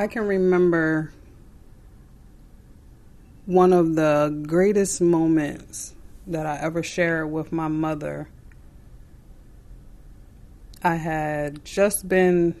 [0.00, 1.12] I can remember
[3.44, 5.94] one of the greatest moments
[6.26, 8.30] that I ever shared with my mother.
[10.82, 12.58] I had just been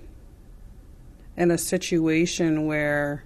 [1.34, 3.24] in a situation where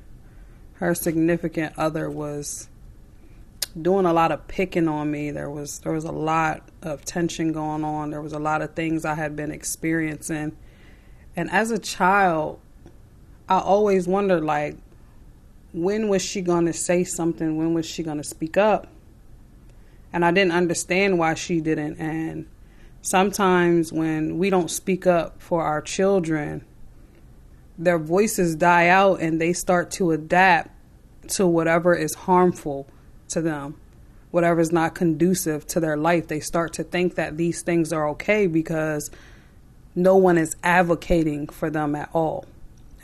[0.75, 2.69] her significant other was
[3.83, 5.33] doing a lot of picking on me.
[5.33, 8.11] There was there was a lot of tension going on.
[8.11, 10.57] There was a lot of things I had been experiencing.
[11.35, 12.61] And as a child,
[13.49, 14.77] I always wondered like
[15.75, 17.57] when was she going to say something?
[17.57, 18.87] When was she going to speak up?
[20.13, 21.99] And I didn't understand why she didn't.
[21.99, 22.47] And
[23.03, 26.65] sometimes when we don't speak up for our children,
[27.77, 30.71] their voices die out and they start to adapt
[31.31, 32.87] to whatever is harmful
[33.29, 33.75] to them,
[34.31, 36.29] whatever is not conducive to their life.
[36.29, 39.11] They start to think that these things are okay because
[39.97, 42.47] no one is advocating for them at all.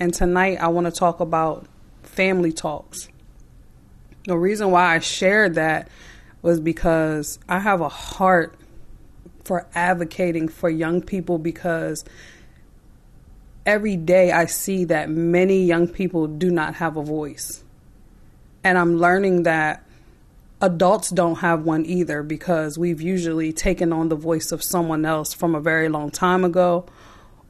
[0.00, 1.66] And tonight I want to talk about
[2.02, 3.08] family talks.
[4.24, 5.88] The reason why I shared that
[6.40, 8.54] was because I have a heart
[9.44, 12.02] for advocating for young people because
[13.66, 17.62] every day I see that many young people do not have a voice.
[18.64, 19.84] And I'm learning that
[20.62, 25.34] adults don't have one either because we've usually taken on the voice of someone else
[25.34, 26.86] from a very long time ago,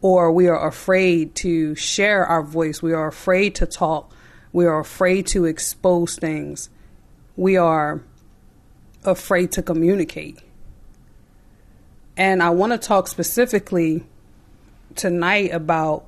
[0.02, 2.82] or we are afraid to share our voice.
[2.82, 4.12] We are afraid to talk
[4.52, 6.70] we are afraid to expose things.
[7.36, 8.02] We are
[9.04, 10.40] afraid to communicate.
[12.16, 14.04] And I want to talk specifically
[14.96, 16.06] tonight about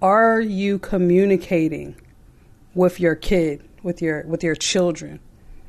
[0.00, 1.96] are you communicating
[2.74, 5.18] with your kid, with your with your children,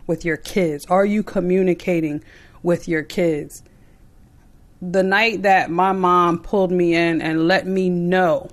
[0.06, 0.86] with your kids?
[0.88, 2.24] Are you communicating
[2.62, 3.64] with your kids?
[4.82, 8.50] The night that my mom pulled me in and let me know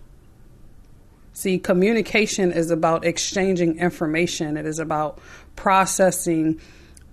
[1.36, 5.18] See, communication is about exchanging information, it is about
[5.54, 6.58] processing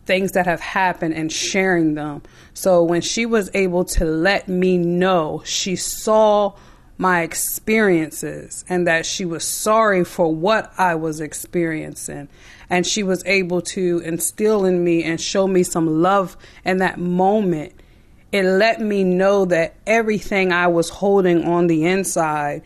[0.06, 2.22] things that have happened and sharing them.
[2.54, 6.54] So when she was able to let me know, she saw
[6.98, 12.30] my experiences and that she was sorry for what I was experiencing.
[12.70, 16.98] And she was able to instill in me and show me some love in that
[16.98, 17.74] moment.
[18.34, 22.64] It let me know that everything I was holding on the inside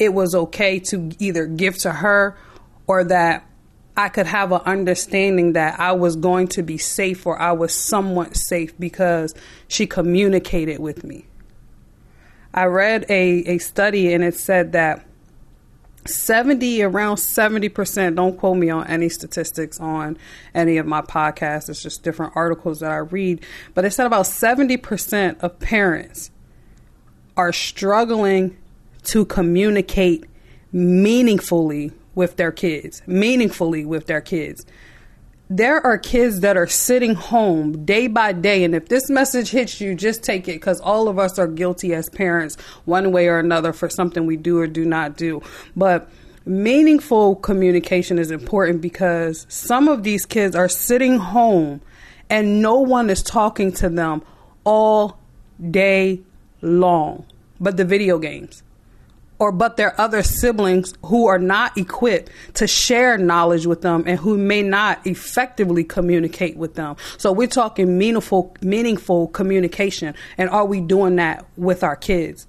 [0.00, 2.36] it was okay to either give to her
[2.86, 3.46] or that
[3.96, 7.74] I could have an understanding that I was going to be safe or I was
[7.74, 9.34] somewhat safe because
[9.68, 11.26] she communicated with me.
[12.54, 15.04] I read a, a study and it said that
[16.06, 20.16] 70 around 70% don't quote me on any statistics on
[20.54, 21.68] any of my podcasts.
[21.68, 23.44] It's just different articles that i read.
[23.74, 26.30] But it said about 70% of parents
[27.36, 28.56] are struggling
[29.04, 30.24] to communicate
[30.72, 34.66] meaningfully with their kids, meaningfully with their kids.
[35.52, 39.80] There are kids that are sitting home day by day, and if this message hits
[39.80, 43.40] you, just take it because all of us are guilty as parents, one way or
[43.40, 45.42] another, for something we do or do not do.
[45.74, 46.08] But
[46.46, 51.80] meaningful communication is important because some of these kids are sitting home
[52.30, 54.22] and no one is talking to them
[54.64, 55.18] all
[55.70, 56.20] day
[56.62, 57.26] long
[57.60, 58.62] but the video games
[59.40, 64.20] or but their other siblings who are not equipped to share knowledge with them and
[64.20, 66.94] who may not effectively communicate with them.
[67.16, 72.46] So we're talking meaningful meaningful communication and are we doing that with our kids?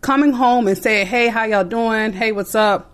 [0.00, 2.12] Coming home and saying, "Hey, how y'all doing?
[2.12, 2.90] Hey, what's up?"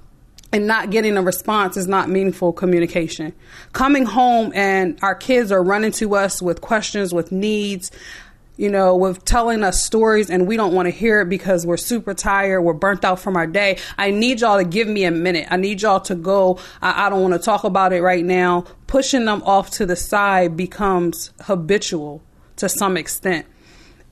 [0.52, 3.32] and not getting a response is not meaningful communication.
[3.72, 7.92] Coming home and our kids are running to us with questions, with needs,
[8.60, 11.78] you know, with telling us stories and we don't want to hear it because we're
[11.78, 13.78] super tired, we're burnt out from our day.
[13.96, 15.48] I need y'all to give me a minute.
[15.50, 16.58] I need y'all to go.
[16.82, 18.66] I, I don't want to talk about it right now.
[18.86, 22.22] Pushing them off to the side becomes habitual
[22.56, 23.46] to some extent.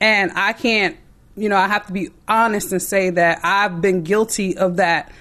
[0.00, 0.96] And I can't,
[1.36, 5.12] you know, I have to be honest and say that I've been guilty of that.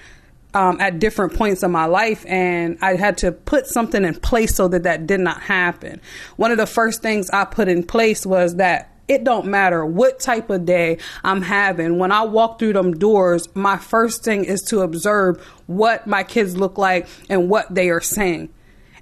[0.54, 4.56] Um, at different points in my life, and I had to put something in place
[4.56, 6.00] so that that did not happen.
[6.36, 10.20] One of the first things I put in place was that it don't matter what
[10.20, 11.98] type of day I'm having.
[11.98, 16.56] When I walk through them doors, my first thing is to observe what my kids
[16.56, 18.50] look like and what they are saying.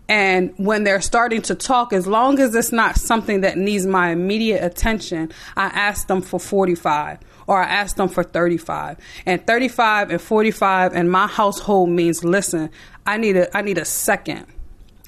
[0.08, 4.10] And when they're starting to talk, as long as it's not something that needs my
[4.10, 7.18] immediate attention, I ask them for 45
[7.48, 8.98] or I ask them for 35.
[9.26, 12.70] And 35 and 45 in my household means listen,
[13.04, 14.46] I need a I need a second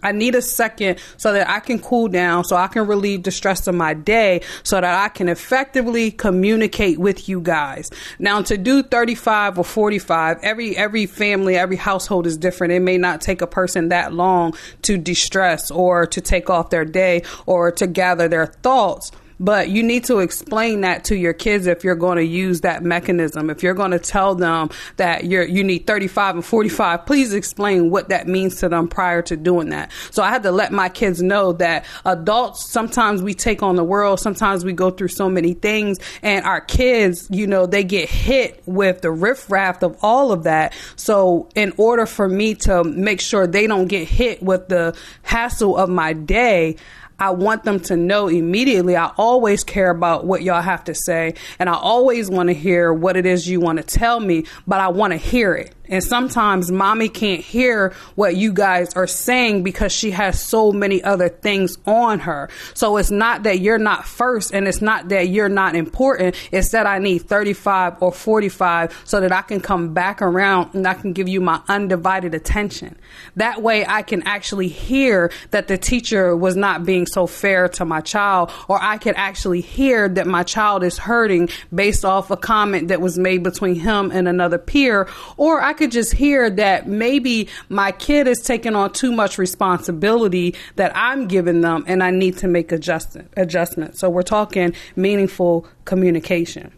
[0.03, 3.31] I need a second so that I can cool down, so I can relieve the
[3.31, 7.91] stress of my day, so that I can effectively communicate with you guys.
[8.19, 12.73] Now, to do 35 or 45, every every family, every household is different.
[12.73, 16.85] It may not take a person that long to distress or to take off their
[16.85, 19.11] day or to gather their thoughts.
[19.41, 22.83] But you need to explain that to your kids if you're going to use that
[22.83, 23.51] mechanism.
[23.51, 27.91] If you're going to tell them that you're you need 35 and 45, please explain
[27.91, 29.93] what that means to them prior to doing that.
[30.11, 33.85] So I had to let my kids know that adults sometimes we take on the
[33.85, 38.09] world, sometimes we go through so many things, and our kids, you know, they get
[38.09, 40.75] hit with the riffraff of all of that.
[40.97, 45.77] So in order for me to make sure they don't get hit with the hassle
[45.77, 46.77] of my day,
[47.19, 48.97] I want them to know immediately.
[48.97, 52.93] I always care about what y'all have to say, and I always want to hear
[52.93, 55.75] what it is you want to tell me, but I want to hear it.
[55.89, 61.03] And sometimes mommy can't hear what you guys are saying because she has so many
[61.03, 62.49] other things on her.
[62.75, 66.37] So it's not that you're not first and it's not that you're not important.
[66.53, 70.87] It's that I need 35 or 45 so that I can come back around and
[70.87, 72.99] I can give you my undivided attention.
[73.37, 77.85] That way I can actually hear that the teacher was not being so fair to
[77.85, 82.37] my child or I can actually hear that my child is hurting based off a
[82.37, 86.87] comment that was made between him and another peer or I could just hear that
[86.87, 92.11] maybe my kid is taking on too much responsibility that I'm giving them and I
[92.11, 93.97] need to make adjustment adjustment.
[93.97, 96.73] So we're talking meaningful communication.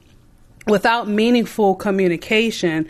[0.67, 2.89] Without meaningful communication,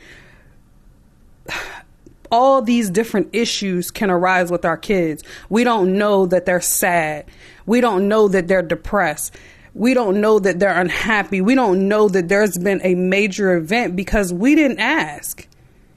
[2.33, 5.23] all these different issues can arise with our kids.
[5.49, 7.27] We don't know that they're sad.
[7.67, 9.37] We don't know that they're depressed.
[9.75, 11.41] We don't know that they're unhappy.
[11.41, 15.47] We don't know that there's been a major event because we didn't ask.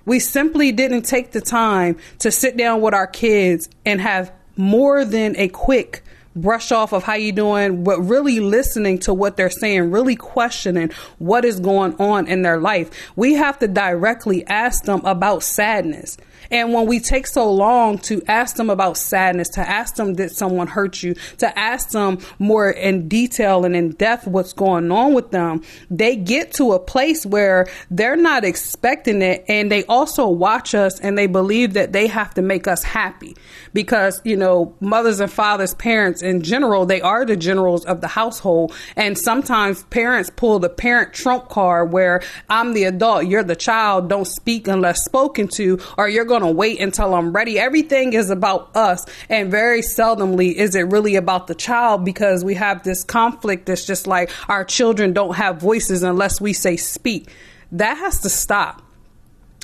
[0.06, 5.06] We simply didn't take the time to sit down with our kids and have more
[5.06, 6.04] than a quick
[6.36, 10.92] brush off of how you doing, but really listening to what they're saying, really questioning
[11.20, 12.90] what is going on in their life.
[13.16, 16.18] We have to directly ask them about sadness.
[16.52, 20.32] And when we take so long to ask them about sadness, to ask them did
[20.32, 25.14] someone hurt you, to ask them more in detail and in depth what's going on
[25.14, 29.46] with them, they get to a place where they're not expecting it.
[29.48, 33.36] And they also watch us and they believe that they have to make us happy
[33.74, 38.08] because, you know, mothers and fathers, parents in general, they are the generals of the
[38.08, 38.74] household.
[38.96, 44.10] And sometimes parents pull the parent trump card where I'm the adult, you're the child,
[44.10, 47.60] don't speak unless spoken to, or you're going to wait until I'm ready.
[47.60, 49.06] Everything is about us.
[49.30, 53.86] And very seldomly is it really about the child because we have this conflict that's
[53.86, 57.30] just like our children don't have voices unless we say speak.
[57.72, 58.82] That has to stop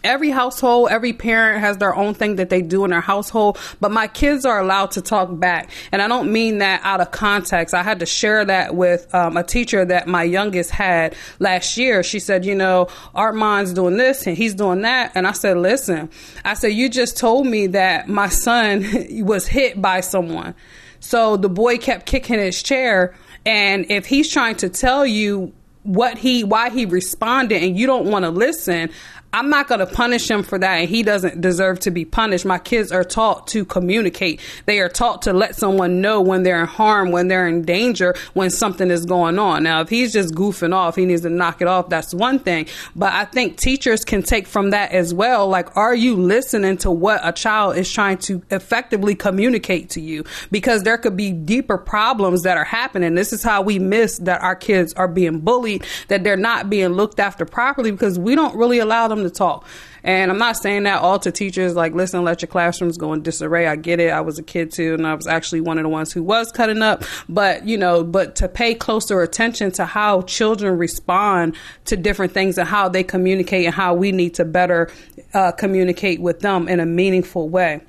[0.03, 3.91] every household, every parent has their own thing that they do in their household, but
[3.91, 5.69] my kids are allowed to talk back.
[5.91, 7.73] And I don't mean that out of context.
[7.73, 12.03] I had to share that with um, a teacher that my youngest had last year.
[12.03, 15.11] She said, you know, Armand's doing this and he's doing that.
[15.15, 16.09] And I said, listen,
[16.45, 18.85] I said, you just told me that my son
[19.25, 20.55] was hit by someone.
[20.99, 23.15] So the boy kept kicking his chair.
[23.45, 25.53] And if he's trying to tell you
[25.89, 28.91] what he why he responded and you don't want to listen
[29.31, 32.45] I'm not going to punish him for that, and he doesn't deserve to be punished.
[32.45, 34.41] My kids are taught to communicate.
[34.65, 38.16] They are taught to let someone know when they're in harm, when they're in danger,
[38.33, 39.63] when something is going on.
[39.63, 41.90] Now, if he's just goofing off, he needs to knock it off.
[41.90, 42.68] That's one thing.
[42.95, 45.47] But I think teachers can take from that as well.
[45.47, 50.23] Like, are you listening to what a child is trying to effectively communicate to you?
[50.49, 53.13] Because there could be deeper problems that are happening.
[53.13, 56.90] This is how we miss that our kids are being bullied, that they're not being
[56.90, 59.66] looked after properly because we don't really allow them to talk.
[60.04, 63.21] And I'm not saying that all to teachers, like, listen, let your classrooms go in
[63.21, 63.68] disarray.
[63.68, 64.12] I get it.
[64.12, 66.52] I was a kid too, and I was actually one of the ones who was
[66.52, 67.04] cutting up.
[67.28, 71.56] But, you know, but to pay closer attention to how children respond
[71.86, 74.90] to different things and how they communicate and how we need to better
[75.33, 77.81] uh, communicate with them in a meaningful way.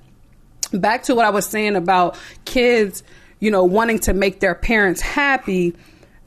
[0.73, 3.03] Back to what I was saying about kids,
[3.39, 5.75] you know, wanting to make their parents happy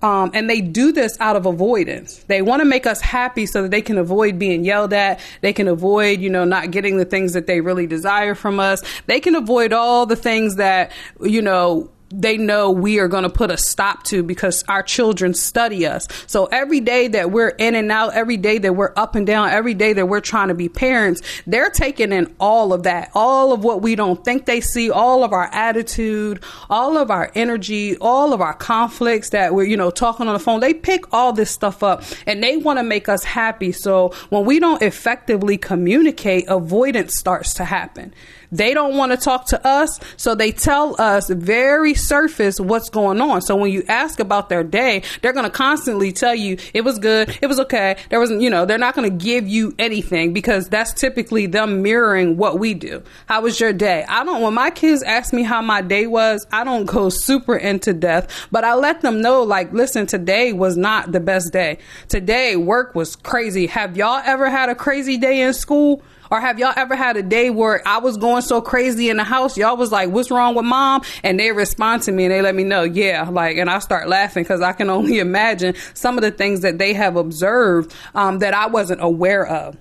[0.04, 2.18] um, and they do this out of avoidance.
[2.28, 5.22] They want to make us happy so that they can avoid being yelled at.
[5.40, 8.84] They can avoid, you know, not getting the things that they really desire from us.
[9.06, 10.92] They can avoid all the things that,
[11.22, 15.34] you know, they know we are going to put a stop to because our children
[15.34, 16.08] study us.
[16.28, 19.50] So every day that we're in and out, every day that we're up and down,
[19.50, 23.52] every day that we're trying to be parents, they're taking in all of that, all
[23.52, 27.98] of what we don't think they see, all of our attitude, all of our energy,
[27.98, 30.60] all of our conflicts that we're, you know, talking on the phone.
[30.60, 33.72] They pick all this stuff up and they want to make us happy.
[33.72, 38.14] So when we don't effectively communicate, avoidance starts to happen
[38.54, 43.20] They don't want to talk to us, so they tell us very surface what's going
[43.20, 43.42] on.
[43.42, 47.00] So when you ask about their day, they're going to constantly tell you it was
[47.00, 47.98] good, it was okay.
[48.10, 51.82] There wasn't, you know, they're not going to give you anything because that's typically them
[51.82, 53.02] mirroring what we do.
[53.26, 54.06] How was your day?
[54.08, 57.56] I don't when my kids ask me how my day was, I don't go super
[57.56, 61.80] into depth, but I let them know like, listen, today was not the best day.
[62.08, 63.66] Today work was crazy.
[63.68, 66.04] Have y'all ever had a crazy day in school?
[66.34, 69.24] Or have y'all ever had a day where I was going so crazy in the
[69.24, 69.56] house?
[69.56, 71.04] Y'all was like, what's wrong with mom?
[71.22, 74.10] And they respond to me and they let me know, yeah, like, and I start
[74.10, 78.40] laughing because I can only imagine some of the things that they have observed um,
[78.40, 79.78] that I wasn't aware of.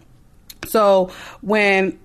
[0.67, 1.99] So when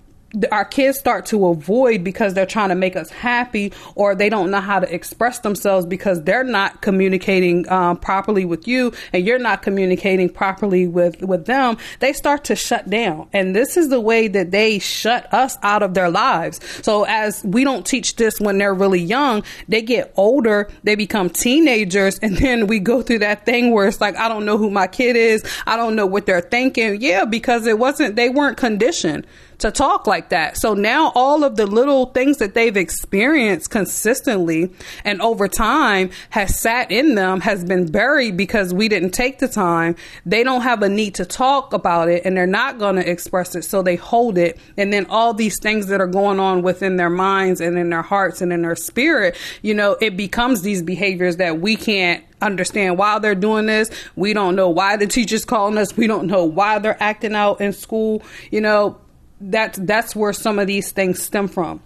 [0.52, 4.50] our kids start to avoid because they're trying to make us happy or they don't
[4.50, 9.38] know how to express themselves because they're not communicating um, properly with you and you're
[9.38, 13.28] not communicating properly with with them they start to shut down.
[13.32, 16.60] And this is the way that they shut us out of their lives.
[16.84, 21.30] So as we don't teach this when they're really young they get older they become
[21.30, 24.70] teenagers and then we go through that thing where it's like i don't know who
[24.70, 25.42] my kid is.
[25.66, 27.00] I don't know what they're thinking.
[27.00, 29.26] Yeah because it wasn't they weren't conditioned
[29.58, 30.56] to talk like that.
[30.56, 34.70] So now all of the little things that they've experienced consistently
[35.04, 39.48] and over time has sat in them, has been buried because we didn't take the
[39.48, 39.96] time.
[40.24, 43.54] They don't have a need to talk about it and they're not going to express
[43.54, 43.64] it.
[43.64, 44.58] So they hold it.
[44.76, 48.02] And then all these things that are going on within their minds and in their
[48.02, 52.98] hearts and in their spirit, you know, it becomes these behaviors that we can't understand
[52.98, 53.90] why they're doing this.
[54.16, 55.96] We don't know why the teacher's calling us.
[55.96, 58.22] We don't know why they're acting out in school.
[58.50, 58.98] You know,
[59.40, 61.82] that's that's where some of these things stem from.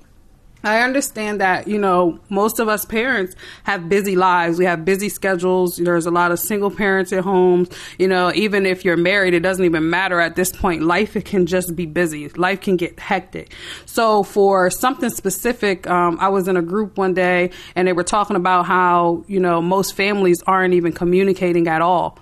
[0.65, 4.59] I understand that, you know, most of us parents have busy lives.
[4.59, 5.77] We have busy schedules.
[5.77, 7.69] There's a lot of single parents at homes.
[7.99, 10.83] You know, even if you're married, it doesn't even matter at this point.
[10.83, 12.29] Life it can just be busy.
[12.29, 13.53] Life can get hectic.
[13.87, 18.05] So for something specific, um, I was in a group one day and they were
[18.05, 22.19] talking about how, you know, most families aren't even communicating at all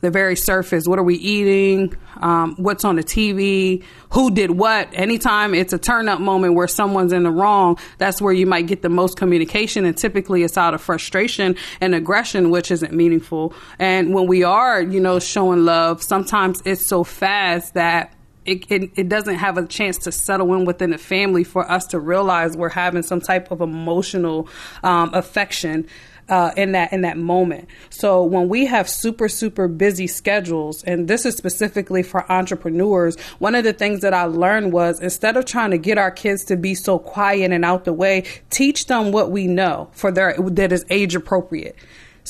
[0.00, 0.86] the very surface.
[0.86, 1.96] What are we eating?
[2.16, 3.84] Um, what's on the TV?
[4.10, 4.88] Who did what?
[4.92, 8.66] Anytime it's a turn up moment where someone's in the wrong, that's where you might
[8.66, 9.84] get the most communication.
[9.84, 13.54] And typically it's out of frustration and aggression, which isn't meaningful.
[13.78, 18.14] And when we are, you know, showing love, sometimes it's so fast that
[18.46, 21.86] it, it, it, doesn't have a chance to settle in within the family for us
[21.88, 24.48] to realize we're having some type of emotional
[24.82, 25.86] um, affection
[26.30, 27.68] uh, in that in that moment.
[27.90, 33.54] So when we have super super busy schedules, and this is specifically for entrepreneurs, one
[33.54, 36.56] of the things that I learned was instead of trying to get our kids to
[36.56, 40.72] be so quiet and out the way, teach them what we know for their that
[40.72, 41.76] is age appropriate.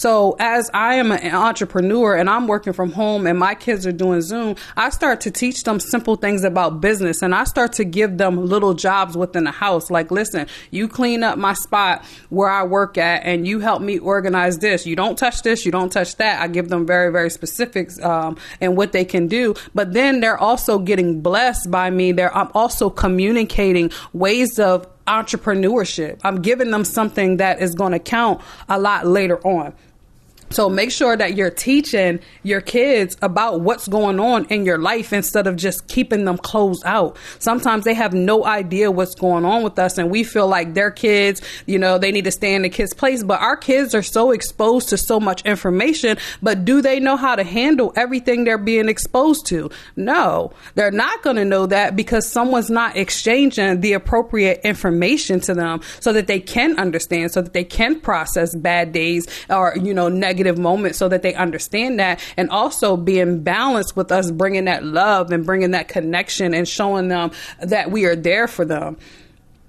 [0.01, 3.93] So as I am an entrepreneur and I'm working from home and my kids are
[3.93, 7.85] doing Zoom, I start to teach them simple things about business and I start to
[7.85, 9.91] give them little jobs within the house.
[9.91, 13.99] Like, listen, you clean up my spot where I work at and you help me
[13.99, 14.87] organize this.
[14.87, 16.41] You don't touch this, you don't touch that.
[16.41, 19.55] I give them very, very specifics um, and what they can do.
[19.75, 22.13] But then they're also getting blessed by me.
[22.13, 26.21] They're I'm also communicating ways of entrepreneurship.
[26.23, 29.75] I'm giving them something that is going to count a lot later on.
[30.53, 35.13] So make sure that you're teaching your kids about what's going on in your life
[35.13, 37.17] instead of just keeping them closed out.
[37.39, 40.91] Sometimes they have no idea what's going on with us and we feel like their
[40.91, 43.23] kids, you know, they need to stay in the kids' place.
[43.23, 47.37] But our kids are so exposed to so much information, but do they know how
[47.37, 49.71] to handle everything they're being exposed to?
[49.95, 55.55] No, they're not going to know that because someone's not exchanging the appropriate information to
[55.55, 59.95] them so that they can understand, so that they can process bad days or, you
[59.95, 62.21] know, negative negative moments so that they understand that.
[62.37, 67.09] And also being balanced with us bringing that love and bringing that connection and showing
[67.09, 67.31] them
[67.61, 68.97] that we are there for them.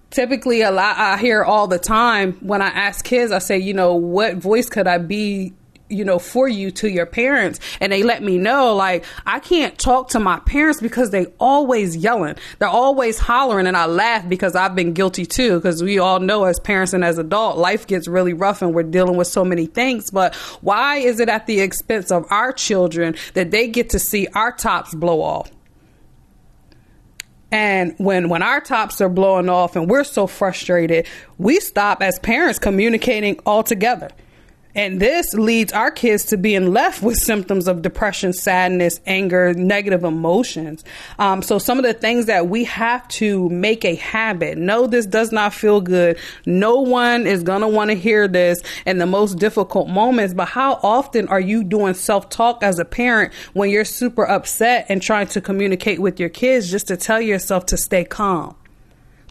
[0.10, 3.74] Typically a lot I hear all the time when I ask kids, I say, you
[3.74, 5.54] know, what voice could I be
[5.92, 7.60] you know, for you to your parents.
[7.80, 11.98] And they let me know, like, I can't talk to my parents because they always
[11.98, 12.36] yelling.
[12.60, 13.68] They're always hollering.
[13.68, 17.04] And I laugh because I've been guilty too, because we all know as parents and
[17.04, 20.12] as adult, life gets really rough and we're dealing with so many things.
[20.12, 24.28] But why is it at the expense of our children that they get to see
[24.34, 25.52] our tops blow off?
[27.52, 31.06] And when when our tops are blowing off and we're so frustrated,
[31.38, 34.10] we stop as parents communicating altogether.
[34.76, 40.04] And this leads our kids to being left with symptoms of depression, sadness, anger, negative
[40.04, 40.84] emotions.
[41.20, 44.58] Um, so some of the things that we have to make a habit.
[44.58, 46.18] No, this does not feel good.
[46.46, 50.34] No one is going to want to hear this in the most difficult moments.
[50.34, 54.86] But how often are you doing self talk as a parent when you're super upset
[54.90, 58.56] and trying to communicate with your kids just to tell yourself to stay calm?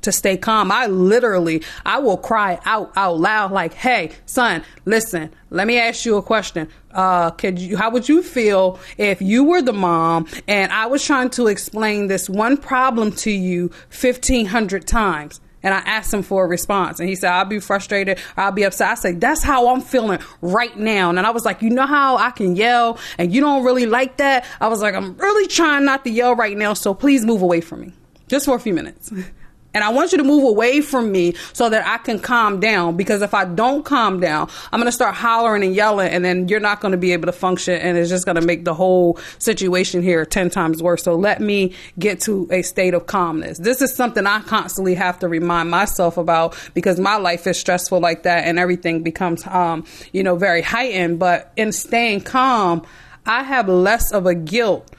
[0.02, 0.71] To stay calm.
[0.71, 5.33] I literally, I will cry out out loud like, "Hey, son, listen.
[5.50, 6.69] Let me ask you a question.
[6.92, 11.04] Uh, could you, how would you feel if you were the mom and I was
[11.04, 15.40] trying to explain this one problem to you 1500 times?
[15.62, 17.00] And I asked him for a response.
[17.00, 18.19] And he said, I'll be frustrated.
[18.37, 18.88] I'll be upset.
[18.88, 21.11] I said, that's how I'm feeling right now.
[21.11, 24.16] And I was like, you know how I can yell and you don't really like
[24.19, 24.47] that?
[24.61, 26.73] I was like, I'm really trying not to yell right now.
[26.75, 27.92] So please move away from me
[28.28, 29.12] just for a few minutes.
[29.73, 32.97] And I want you to move away from me so that I can calm down.
[32.97, 36.49] Because if I don't calm down, I'm going to start hollering and yelling, and then
[36.49, 38.75] you're not going to be able to function, and it's just going to make the
[38.75, 41.05] whole situation here 10 times worse.
[41.05, 43.59] So let me get to a state of calmness.
[43.59, 48.00] This is something I constantly have to remind myself about because my life is stressful
[48.00, 51.19] like that, and everything becomes, um, you know, very heightened.
[51.19, 52.83] But in staying calm,
[53.27, 54.91] I have less of a guilt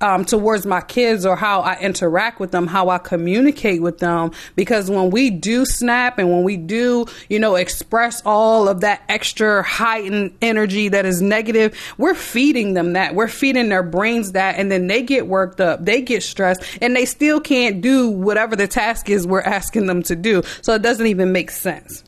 [0.00, 4.32] um, towards my kids or how I interact with them, how I communicate with them.
[4.56, 9.02] Because when we do snap and when we do, you know, express all of that
[9.08, 13.14] extra heightened energy that is negative, we're feeding them that.
[13.14, 14.56] We're feeding their brains that.
[14.56, 18.56] And then they get worked up, they get stressed, and they still can't do whatever
[18.56, 20.42] the task is we're asking them to do.
[20.62, 22.04] So it doesn't even make sense.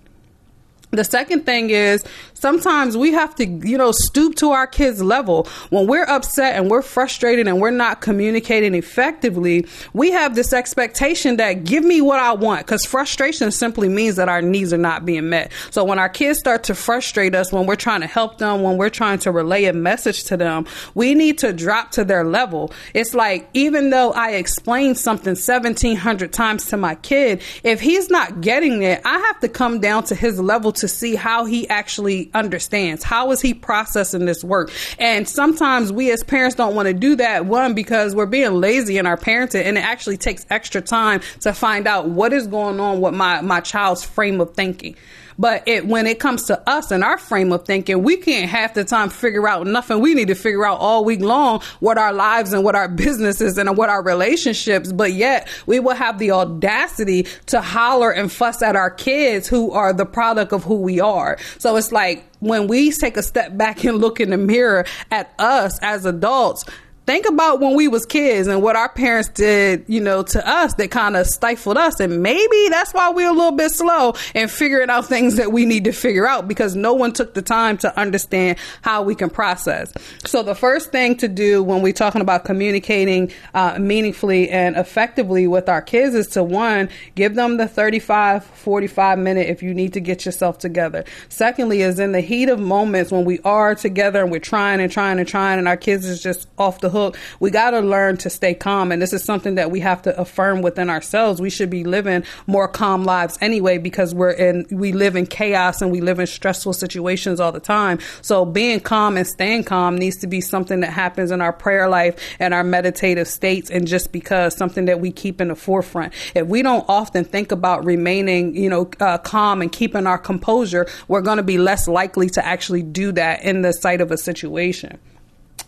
[0.93, 2.05] The second thing is
[2.41, 5.47] sometimes we have to, you know, stoop to our kids' level.
[5.69, 11.37] When we're upset and we're frustrated and we're not communicating effectively, we have this expectation
[11.37, 15.05] that give me what I want because frustration simply means that our needs are not
[15.05, 15.53] being met.
[15.71, 18.79] So when our kids start to frustrate us, when we're trying to help them, when
[18.79, 22.73] we're trying to relay a message to them, we need to drop to their level.
[22.95, 28.41] It's like, even though I explain something 1700 times to my kid, if he's not
[28.41, 32.30] getting it, I have to come down to his level to see how he actually
[32.35, 33.03] understands.
[33.05, 34.71] How is he processing this work?
[34.99, 37.47] And sometimes we as parents don't want to do that.
[37.47, 41.53] One, because we're being lazy in our parenting and it actually takes extra time to
[41.53, 44.97] find out what is going on with my, my child's frame of thinking.
[45.41, 48.75] But it, when it comes to us and our frame of thinking, we can't half
[48.75, 50.00] the time figure out nothing.
[50.00, 53.57] We need to figure out all week long what our lives and what our businesses
[53.57, 54.93] and what our relationships.
[54.93, 59.73] But yet we will have the audacity to holler and fuss at our kids who
[59.73, 61.39] are the product of who we are.
[61.57, 65.33] So it's like when we take a step back and look in the mirror at
[65.39, 66.67] us as adults,
[67.11, 70.75] think about when we was kids and what our parents did, you know, to us
[70.75, 71.99] that kind of stifled us.
[71.99, 75.67] And maybe that's why we're a little bit slow in figuring out things that we
[75.67, 79.29] need to figure out because no one took the time to understand how we can
[79.29, 79.93] process.
[80.25, 85.49] So the first thing to do when we're talking about communicating uh, meaningfully and effectively
[85.49, 89.95] with our kids is to one, give them the 35, 45 minute if you need
[89.95, 91.05] to get yourself together.
[91.29, 94.93] Secondly, is in the heat of moments when we are together and we're trying and
[94.93, 97.00] trying and trying and our kids is just off the hook
[97.41, 98.93] We got to learn to stay calm.
[98.93, 101.41] And this is something that we have to affirm within ourselves.
[101.41, 105.82] We should be living more calm lives anyway because we're in, we live in chaos
[105.82, 107.99] and we live in stressful situations all the time.
[108.23, 111.89] So being calm and staying calm needs to be something that happens in our prayer
[111.89, 113.71] life and our meditative states.
[113.71, 116.13] And just because something that we keep in the forefront.
[116.34, 120.86] If we don't often think about remaining, you know, uh, calm and keeping our composure,
[121.08, 124.19] we're going to be less likely to actually do that in the sight of a
[124.19, 124.99] situation.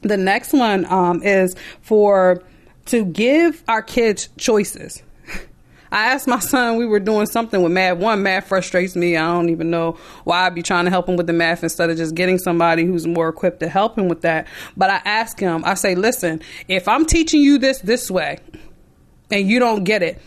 [0.00, 2.42] The next one um, is for
[2.86, 5.02] to give our kids choices.
[5.92, 7.98] I asked my son, we were doing something with math.
[7.98, 9.16] One, math frustrates me.
[9.16, 11.90] I don't even know why I'd be trying to help him with the math instead
[11.90, 14.46] of just getting somebody who's more equipped to help him with that.
[14.76, 18.38] But I ask him, I say, listen, if I'm teaching you this this way
[19.30, 20.20] and you don't get it,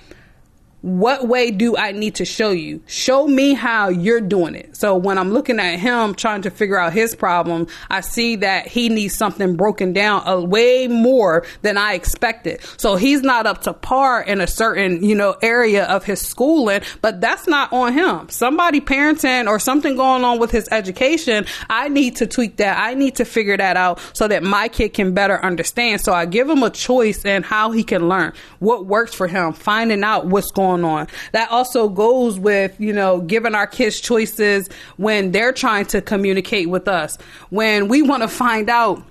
[0.85, 2.79] what way do I need to show you?
[2.85, 4.77] Show me how you're doing it.
[4.77, 8.67] So when I'm looking at him trying to figure out his problem, I see that
[8.67, 12.59] he needs something broken down a way more than I expected.
[12.77, 16.81] So he's not up to par in a certain, you know, area of his schooling,
[17.01, 18.29] but that's not on him.
[18.29, 22.77] Somebody parenting or something going on with his education, I need to tweak that.
[22.77, 26.01] I need to figure that out so that my kid can better understand.
[26.01, 29.51] So I give him a choice in how he can learn, what works for him,
[29.51, 31.07] finding out what's going going on.
[31.31, 36.69] That also goes with, you know, giving our kids choices when they're trying to communicate
[36.69, 37.17] with us.
[37.49, 39.01] When we want to find out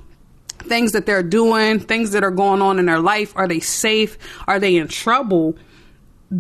[0.59, 4.19] things that they're doing, things that are going on in their life, are they safe?
[4.47, 5.57] Are they in trouble?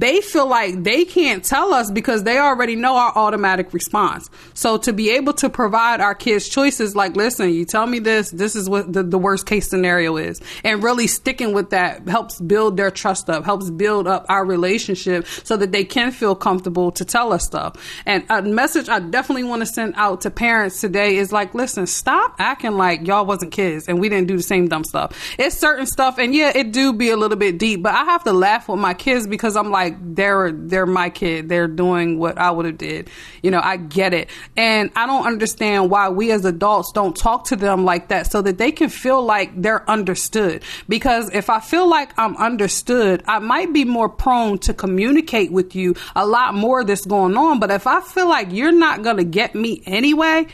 [0.00, 4.28] They feel like they can't tell us because they already know our automatic response.
[4.52, 8.30] So to be able to provide our kids choices like, listen, you tell me this,
[8.30, 10.40] this is what the, the worst case scenario is.
[10.64, 15.26] And really sticking with that helps build their trust up, helps build up our relationship
[15.44, 17.76] so that they can feel comfortable to tell us stuff.
[18.04, 21.87] And a message I definitely want to send out to parents today is like, listen,
[21.87, 25.16] stop acting like y'all wasn't kids and we didn't do the same dumb stuff.
[25.38, 28.24] It's certain stuff and yeah, it do be a little bit deep, but I have
[28.24, 31.48] to laugh with my kids because I'm like, like they're they're my kid.
[31.48, 33.10] They're doing what I would have did.
[33.42, 34.30] You know, I get it.
[34.56, 38.42] And I don't understand why we as adults don't talk to them like that so
[38.42, 40.62] that they can feel like they're understood.
[40.88, 45.74] Because if I feel like I'm understood, I might be more prone to communicate with
[45.74, 47.60] you a lot more that's going on.
[47.60, 50.46] But if I feel like you're not going to get me anyway,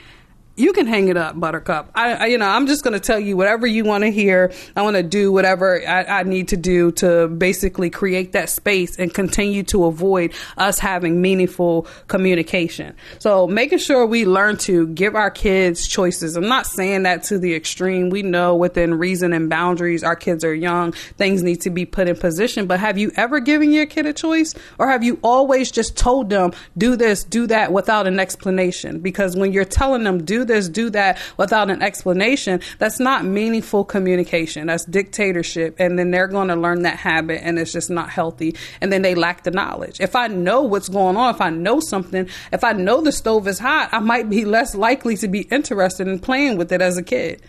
[0.56, 1.90] you can hang it up, Buttercup.
[1.94, 4.52] I, I you know, I'm just going to tell you whatever you want to hear.
[4.76, 8.98] I want to do whatever I, I, need to do to basically create that space
[8.98, 12.94] and continue to avoid us having meaningful communication.
[13.18, 16.36] So making sure we learn to give our kids choices.
[16.36, 18.10] I'm not saying that to the extreme.
[18.10, 20.92] We know within reason and boundaries, our kids are young.
[20.92, 22.66] Things need to be put in position.
[22.66, 26.28] But have you ever given your kid a choice, or have you always just told
[26.28, 29.00] them do this, do that without an explanation?
[29.00, 33.84] Because when you're telling them do this, do that without an explanation, that's not meaningful
[33.84, 34.66] communication.
[34.66, 35.76] That's dictatorship.
[35.78, 38.56] And then they're going to learn that habit and it's just not healthy.
[38.80, 40.00] And then they lack the knowledge.
[40.00, 43.48] If I know what's going on, if I know something, if I know the stove
[43.48, 46.98] is hot, I might be less likely to be interested in playing with it as
[46.98, 47.42] a kid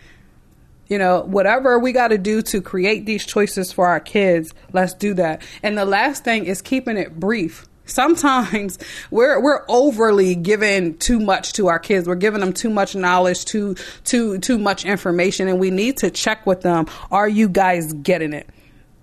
[0.91, 4.93] you know, whatever we got to do to create these choices for our kids, let's
[4.93, 5.41] do that.
[5.63, 8.79] And the last thing is keeping it brief sometimes
[9.11, 12.07] we're we're overly giving too much to our kids.
[12.07, 16.09] We're giving them too much knowledge, too too too much information, and we need to
[16.09, 16.87] check with them.
[17.11, 18.49] Are you guys getting it?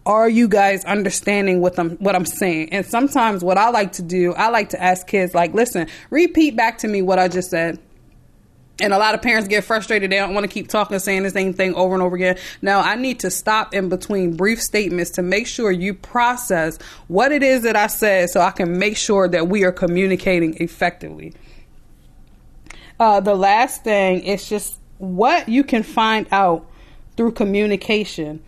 [0.06, 2.70] Are you guys understanding what I'm what I'm saying?
[2.72, 6.56] And sometimes what I like to do, I like to ask kids like, "Listen, repeat
[6.56, 7.78] back to me what I just said."
[8.80, 10.12] And a lot of parents get frustrated.
[10.12, 12.38] They don't want to keep talking, saying the same thing over and over again.
[12.62, 17.32] Now, I need to stop in between brief statements to make sure you process what
[17.32, 21.34] it is that I said so I can make sure that we are communicating effectively.
[23.00, 26.68] Uh, the last thing is just what you can find out
[27.16, 28.42] through communication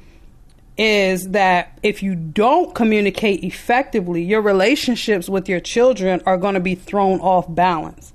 [0.78, 6.60] is that if you don't communicate effectively, your relationships with your children are going to
[6.60, 8.12] be thrown off balance.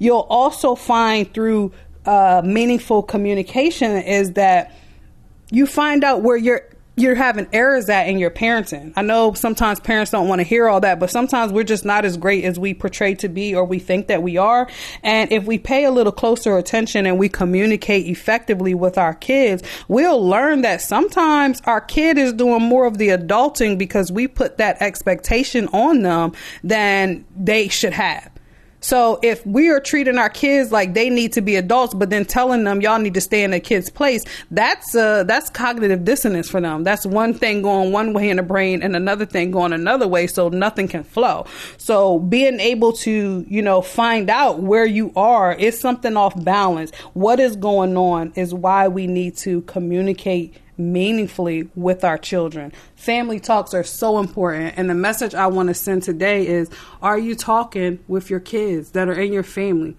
[0.00, 1.72] You'll also find through
[2.06, 4.74] uh, meaningful communication is that
[5.50, 8.92] you find out where you're you're having errors at in your parenting.
[8.94, 12.04] I know sometimes parents don't want to hear all that, but sometimes we're just not
[12.04, 14.68] as great as we portray to be or we think that we are.
[15.02, 19.62] And if we pay a little closer attention and we communicate effectively with our kids,
[19.88, 24.58] we'll learn that sometimes our kid is doing more of the adulting because we put
[24.58, 26.32] that expectation on them
[26.62, 28.30] than they should have.
[28.80, 32.24] So if we are treating our kids like they need to be adults, but then
[32.24, 36.48] telling them y'all need to stay in a kid's place, that's uh that's cognitive dissonance
[36.48, 36.84] for them.
[36.84, 40.26] That's one thing going one way in the brain and another thing going another way,
[40.26, 41.46] so nothing can flow.
[41.76, 46.94] So being able to you know find out where you are is something off balance.
[47.12, 52.72] What is going on is why we need to communicate meaningfully with our children.
[52.96, 54.74] Family talks are so important.
[54.76, 56.70] And the message I want to send today is
[57.02, 59.96] Are you talking with your kids that are in your family?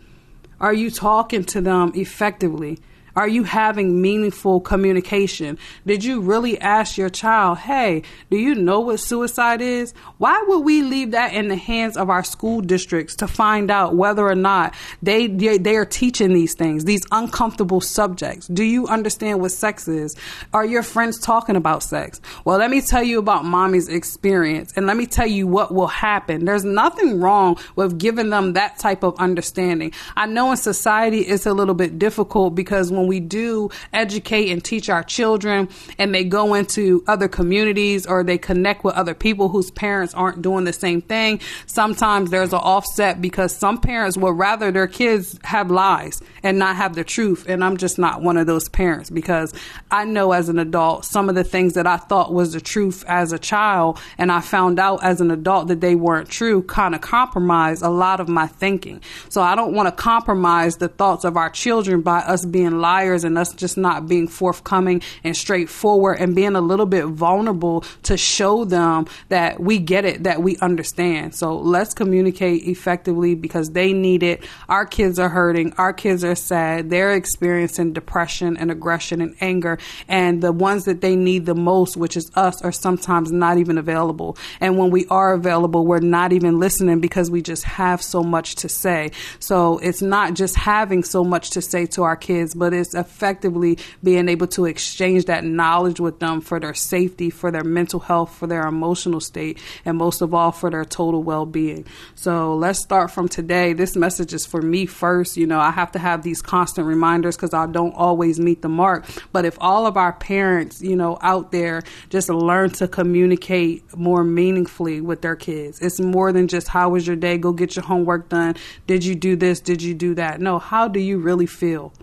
[0.59, 2.79] Are you talking to them effectively?
[3.15, 5.57] Are you having meaningful communication?
[5.85, 9.93] Did you really ask your child, hey, do you know what suicide is?
[10.17, 13.95] Why would we leave that in the hands of our school districts to find out
[13.95, 18.47] whether or not they, they are teaching these things, these uncomfortable subjects?
[18.47, 20.15] Do you understand what sex is?
[20.53, 22.21] Are your friends talking about sex?
[22.45, 25.87] Well, let me tell you about mommy's experience and let me tell you what will
[25.87, 26.45] happen.
[26.45, 29.91] There's nothing wrong with giving them that type of understanding.
[30.15, 34.51] I know in society it's a little bit difficult because when when we do educate
[34.51, 39.15] and teach our children and they go into other communities or they connect with other
[39.15, 44.17] people whose parents aren't doing the same thing, sometimes there's an offset because some parents
[44.17, 47.45] would rather their kids have lies and not have the truth.
[47.47, 49.53] And I'm just not one of those parents because
[49.89, 53.03] I know as an adult some of the things that I thought was the truth
[53.07, 56.93] as a child and I found out as an adult that they weren't true kind
[56.93, 59.01] of compromise a lot of my thinking.
[59.29, 62.90] So I don't want to compromise the thoughts of our children by us being lied
[63.23, 68.17] and us just not being forthcoming and straightforward and being a little bit vulnerable to
[68.17, 71.33] show them that we get it, that we understand.
[71.33, 74.43] So let's communicate effectively because they need it.
[74.67, 75.73] Our kids are hurting.
[75.77, 76.89] Our kids are sad.
[76.89, 79.77] They're experiencing depression and aggression and anger.
[80.07, 83.77] And the ones that they need the most, which is us, are sometimes not even
[83.77, 84.37] available.
[84.59, 88.55] And when we are available, we're not even listening because we just have so much
[88.55, 89.11] to say.
[89.39, 93.77] So it's not just having so much to say to our kids, but it's effectively
[94.03, 98.33] being able to exchange that knowledge with them for their safety, for their mental health,
[98.35, 101.85] for their emotional state, and most of all, for their total well being.
[102.15, 103.73] So let's start from today.
[103.73, 105.37] This message is for me first.
[105.37, 108.69] You know, I have to have these constant reminders because I don't always meet the
[108.69, 109.05] mark.
[109.31, 114.23] But if all of our parents, you know, out there just learn to communicate more
[114.23, 117.37] meaningfully with their kids, it's more than just how was your day?
[117.37, 118.55] Go get your homework done.
[118.87, 119.59] Did you do this?
[119.59, 120.41] Did you do that?
[120.41, 121.93] No, how do you really feel?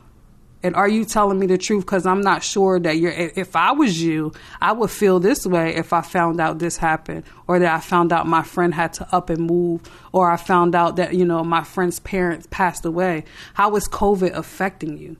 [0.63, 1.87] And are you telling me the truth?
[1.87, 3.13] Because I'm not sure that you're.
[3.13, 7.25] If I was you, I would feel this way if I found out this happened,
[7.47, 10.75] or that I found out my friend had to up and move, or I found
[10.75, 13.25] out that you know my friend's parents passed away.
[13.55, 15.17] How is COVID affecting you?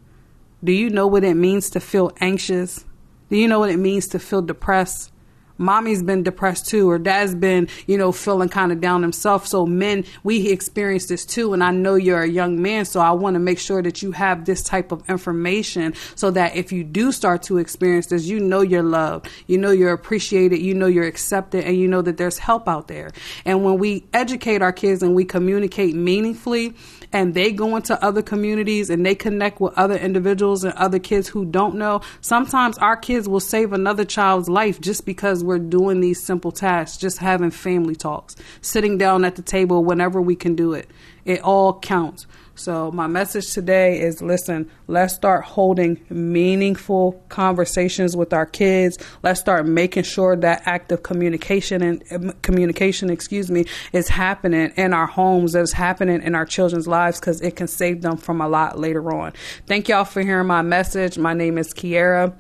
[0.65, 2.85] Do you know what it means to feel anxious?
[3.31, 5.13] Do you know what it means to feel depressed?
[5.59, 9.47] Mommy's been depressed too, or dad's been, you know, feeling kind of down himself.
[9.47, 11.53] So men, we experience this too.
[11.53, 14.13] And I know you're a young man, so I want to make sure that you
[14.13, 18.41] have this type of information so that if you do start to experience this, you
[18.41, 22.17] know you're loved, you know you're appreciated, you know you're accepted, and you know that
[22.17, 23.11] there's help out there.
[23.45, 26.75] And when we educate our kids and we communicate meaningfully,
[27.13, 31.29] and they go into other communities and they connect with other individuals and other kids
[31.29, 36.01] who don't know, sometimes our kids will save another child's life just because we're doing
[36.01, 40.55] these simple tasks, just having family talks, sitting down at the table whenever we can
[40.55, 40.89] do it.
[41.25, 42.27] It all counts.
[42.59, 48.99] So, my message today is listen, let's start holding meaningful conversations with our kids.
[49.23, 54.93] Let's start making sure that active communication and uh, communication, excuse me, is happening in
[54.93, 58.41] our homes, that is happening in our children's lives because it can save them from
[58.41, 59.35] a lot later on.
[59.67, 61.17] Thank y'all for hearing my message.
[61.17, 62.35] My name is Kiera.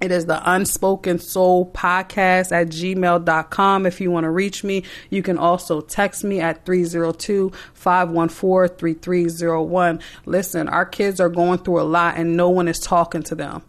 [0.00, 3.84] It is the Unspoken Soul Podcast at gmail.com.
[3.84, 10.00] If you want to reach me, you can also text me at 302 514 3301.
[10.24, 13.62] Listen, our kids are going through a lot and no one is talking to them.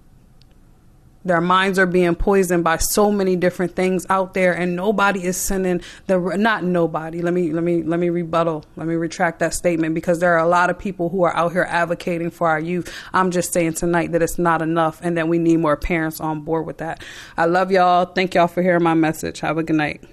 [1.23, 5.37] Their minds are being poisoned by so many different things out there, and nobody is
[5.37, 7.21] sending the not nobody.
[7.21, 8.65] Let me let me let me rebuttal.
[8.75, 11.51] Let me retract that statement because there are a lot of people who are out
[11.51, 12.93] here advocating for our youth.
[13.13, 16.41] I'm just saying tonight that it's not enough, and that we need more parents on
[16.41, 17.03] board with that.
[17.37, 18.05] I love y'all.
[18.05, 19.41] Thank y'all for hearing my message.
[19.41, 20.03] Have a good night.